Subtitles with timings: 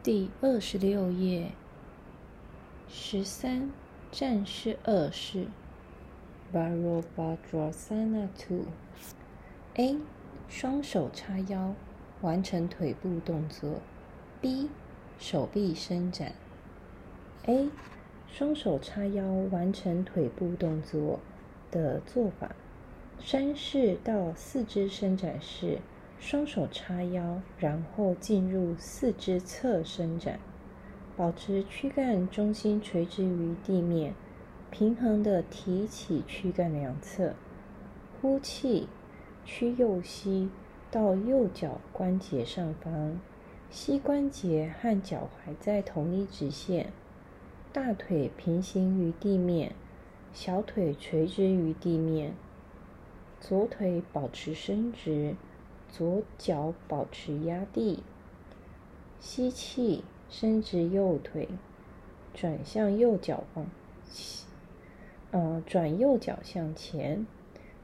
[0.00, 1.50] 第二十六页，
[2.88, 3.72] 十三
[4.12, 5.48] 战士二式
[6.54, 8.66] （Virabhadrasana Two）。
[9.74, 9.98] A.
[10.48, 11.74] 双手叉腰，
[12.20, 13.80] 完成腿部动作。
[14.40, 14.70] B.
[15.18, 16.32] 手臂伸展。
[17.46, 17.68] A.
[18.28, 21.18] 双手叉腰，完成腿部动作
[21.72, 22.54] 的做法：
[23.18, 25.80] 山式到四肢伸展式。
[26.20, 30.40] 双手叉腰，然后进入四肢侧伸展，
[31.16, 34.14] 保持躯干中心垂直于地面，
[34.70, 37.34] 平衡的提起躯干两侧。
[38.20, 38.88] 呼气，
[39.44, 40.50] 屈右膝
[40.90, 43.20] 到右脚关节上方，
[43.70, 46.92] 膝关节和脚踝在同一直线，
[47.72, 49.72] 大腿平行于地面，
[50.32, 52.34] 小腿垂直于地面，
[53.40, 55.36] 左腿保持伸直。
[55.90, 58.02] 左脚保持压地，
[59.20, 61.48] 吸气，伸直右腿，
[62.34, 63.66] 转向右脚往，
[65.30, 67.26] 呃，转右脚向前，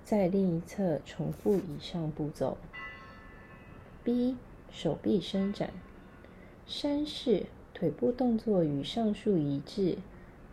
[0.04, 2.56] 在另一侧重复以上步骤。
[4.04, 4.36] B，
[4.70, 5.72] 手臂伸展，
[6.66, 9.98] 山式，腿部动作与上述一致，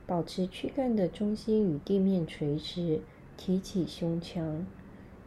[0.08, 3.02] 保持躯干的中心与地面垂直，
[3.38, 4.66] 提起胸腔，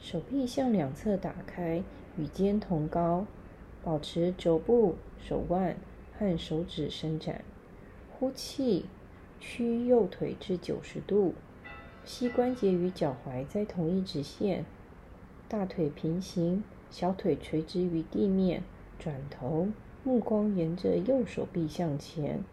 [0.05, 1.83] 手臂向两侧打开。
[2.19, 3.27] 与肩同高，
[3.83, 5.77] 保持肘部、手腕
[6.17, 7.43] 和手指伸展。
[8.13, 8.85] 呼气，
[9.41, 11.35] 屈右腿至九十度，
[12.05, 14.65] 膝关节与脚踝在同一直线，
[15.49, 18.63] 大腿平行，小腿垂直于地面。
[18.97, 19.69] 转头，
[20.05, 22.45] 目光沿着右手臂向前，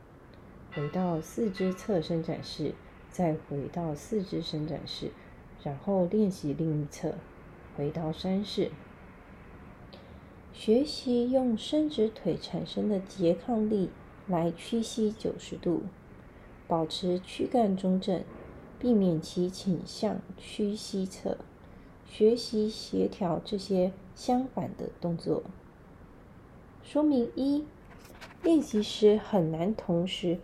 [0.74, 2.74] 回到四肢侧伸展式，
[3.12, 5.12] 再回到四肢伸展式，
[5.62, 7.14] 然后练习另一侧，
[7.76, 8.72] 回到山式。
[10.54, 13.90] 学习用伸直腿产生的拮抗力
[14.28, 15.84] 来屈膝九十度，
[16.68, 18.24] 保持躯干中正，
[18.78, 21.38] 避免其倾向屈膝侧。
[22.06, 25.44] 学习协调这些相反的动作。
[26.84, 27.64] 说明一：
[28.44, 30.40] 练习时很难同时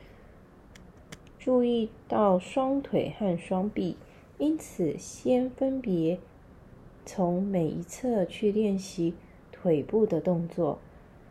[1.37, 3.97] 注意到双腿和双臂，
[4.37, 6.19] 因此先分别
[7.07, 9.15] 从每一侧去练习。
[9.59, 10.77] 腿部的动作，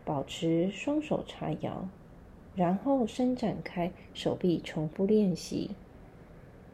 [0.05, 1.89] 保持双手叉腰，
[2.57, 5.71] 然后伸展开手臂，重复练习。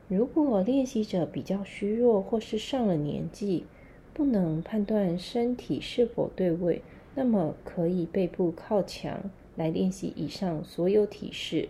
[0.08, 3.66] 如果练习者比较虚弱或是上了年纪，
[4.14, 6.80] 不能判断身体是否对位，
[7.14, 11.68] 那么可以背部靠墙来练习以上所有体式。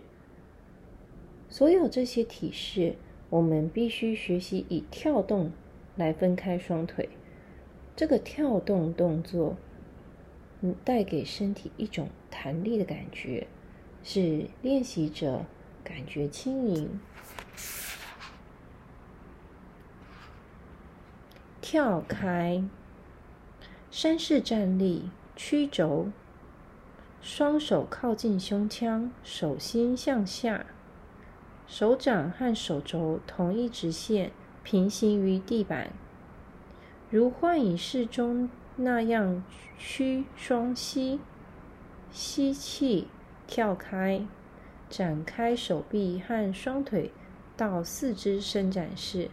[1.49, 2.95] 所有这些体式，
[3.29, 5.51] 我们必须学习以跳动
[5.97, 7.09] 来分开双腿。
[7.95, 9.57] 这个跳动动作。
[10.85, 13.47] 带给身体一种弹力的感觉，
[14.01, 15.43] 使练习者
[15.83, 17.01] 感觉轻盈。
[21.59, 22.63] 跳开，
[23.91, 26.07] 山式站立，曲轴，
[27.21, 30.65] 双手靠近胸腔，手心向下，
[31.67, 34.31] 手掌和手肘同一直线，
[34.63, 35.91] 平行于地板，
[37.13, 38.49] 如幻影式中。
[38.75, 39.43] 那样
[39.77, 41.19] 屈双膝，
[42.11, 43.07] 吸气，
[43.45, 44.25] 跳开，
[44.89, 47.11] 展开手臂和双腿
[47.55, 49.29] 到四肢伸展式，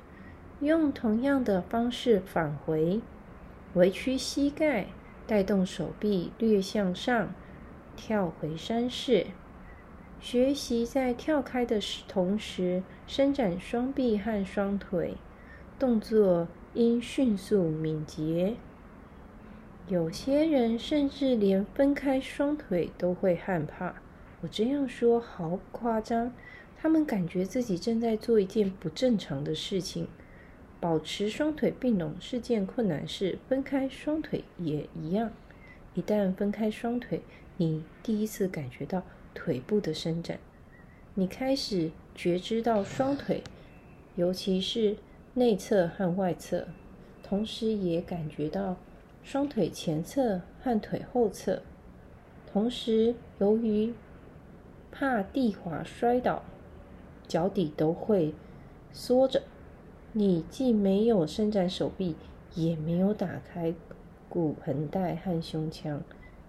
[0.61, 3.01] 用同样的方式返回，
[3.73, 4.89] 微屈膝盖，
[5.27, 7.33] 带动手臂略向上，
[7.97, 9.29] 跳回山式。
[10.21, 15.17] 学习在跳开的同时伸展双臂和双腿，
[15.79, 18.55] 动作应迅速敏捷。
[19.89, 23.95] 有些人甚至连分开双腿都会害怕。
[24.41, 26.33] 我这样说毫不夸张。
[26.83, 30.09] 他们感觉自己正在做一件不正常的事情。
[30.81, 35.31] 保持双腿并拢是件困难事，分开双腿也一样。
[35.93, 37.21] 一旦分开双腿，
[37.59, 39.03] 你第一次感觉到
[39.35, 40.39] 腿部的伸展，
[41.15, 43.43] 你开始觉知到双腿，
[44.15, 44.97] 尤其是
[45.35, 46.67] 内侧和外侧，
[47.23, 48.77] 同时也感觉到。
[49.23, 51.63] 双腿前侧和腿后侧，
[52.51, 53.93] 同时由于
[54.91, 56.43] 怕地滑摔倒，
[57.29, 58.35] 脚底都会
[58.93, 59.43] 缩着。
[60.15, 62.17] 你既没有伸展手臂，
[62.55, 63.75] 也没有打开
[64.31, 66.03] 骨盆带和胸腔。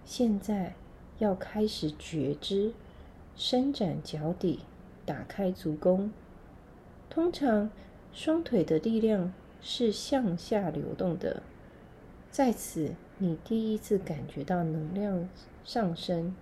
[0.04, 0.74] 现在
[1.18, 2.72] 要开始觉知，
[3.36, 4.60] 伸展脚底，
[5.04, 6.10] 打开足弓。
[7.10, 7.70] 通常
[8.12, 11.42] 双腿的力量是向下流动的。
[12.30, 15.28] 在此，你第一次感觉到能量
[15.64, 16.34] 上升。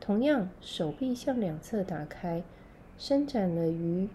[0.00, 2.42] 同样，手臂向两侧打开，
[2.98, 4.08] 伸展了于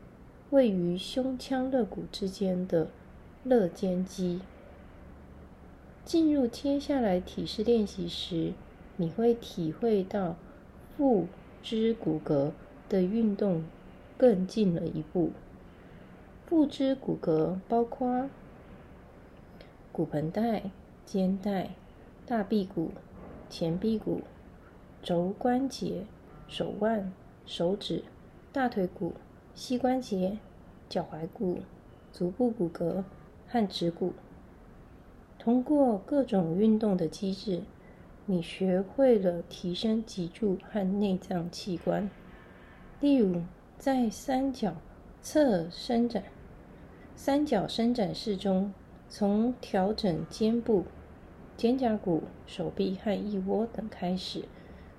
[0.49, 2.87] 位于胸腔肋骨之间的
[3.43, 4.41] 肋间肌。
[6.03, 8.53] 进入接下来体式练习时，
[8.97, 10.35] 你会体会到
[10.95, 11.27] 腹
[11.61, 12.51] 肢骨骼
[12.89, 13.63] 的运动
[14.17, 15.31] 更进了一步。
[16.47, 18.29] 腹肢骨骼包括
[19.91, 20.71] 骨盆带、
[21.03, 21.71] 肩带、
[22.25, 22.91] 大臂骨、
[23.49, 24.21] 前臂骨、
[25.03, 26.05] 肘关节、
[26.47, 27.11] 手腕、
[27.45, 28.05] 手指、
[28.53, 29.15] 大腿骨、
[29.53, 30.37] 膝关节、
[30.87, 31.59] 脚踝骨、
[32.13, 33.03] 足部骨骼
[33.49, 34.13] 和指骨。
[35.37, 37.63] 通过各种运动的机制，
[38.25, 42.09] 你学会了提升脊柱和内脏器官。
[43.01, 43.41] 例如，
[43.77, 44.77] 在三角
[45.21, 46.23] 侧伸展、
[47.17, 48.71] 三角伸展式中，
[49.09, 50.85] 从调整肩部、
[51.57, 54.45] 肩胛骨、手臂和腋窝等开始，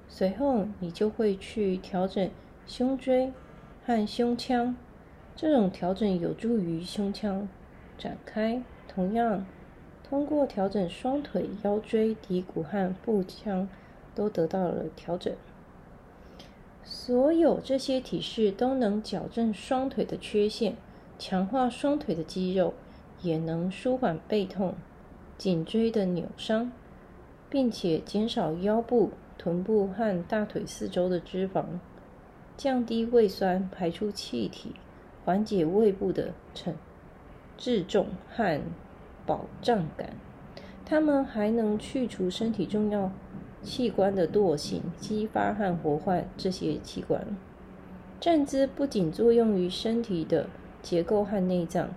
[0.08, 2.28] 随后你就会去调整
[2.66, 3.32] 胸椎
[3.86, 4.76] 和胸腔。
[5.36, 7.48] 这种调整有助于胸腔
[7.96, 8.62] 展开。
[8.88, 9.46] 同样。
[10.02, 13.68] 通过调整双腿、腰椎、骶骨和腹腔，
[14.14, 15.32] 都得到了调整。
[16.82, 20.76] 所有这些体式都能矫正双腿的缺陷，
[21.18, 22.72] 强化双腿的肌肉，
[23.22, 24.74] 也能舒缓背痛、
[25.36, 26.70] 颈椎的扭伤，
[27.50, 31.64] 并且减少腰部、臀部和大腿四周的脂肪，
[32.56, 34.74] 降低胃酸排出气体，
[35.24, 36.74] 缓解胃部的沉
[37.56, 38.60] 质重和。
[39.26, 40.14] 饱胀感，
[40.86, 43.12] 它们还能去除身体重要
[43.62, 47.26] 器官的惰性，激发和活化这些器官。
[48.18, 50.48] 站姿不仅作用于身体的
[50.82, 51.90] 结构和内脏，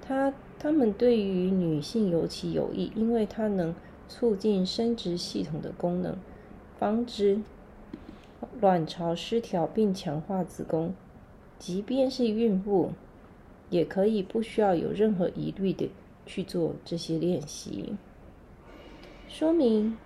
[0.00, 3.74] 它它们对于女性尤其有益，因为它能
[4.08, 6.16] 促进生殖系统的功能，
[6.78, 7.40] 防止
[8.60, 10.94] 卵巢失调，并强化子宫。
[11.58, 12.92] 即便是孕妇，
[13.70, 15.90] 也可以不需要有任何疑虑的。
[16.30, 17.94] 去做这些练习。
[19.28, 19.96] 说明：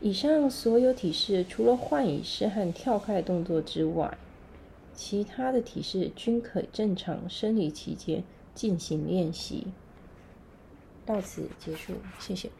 [0.00, 4.16] 以上所有体式，除了换椅式和跳开动作之外，
[5.00, 9.68] 其他的体式均可正常生理期间进行练习。
[11.06, 12.50] 到此结束，谢谢。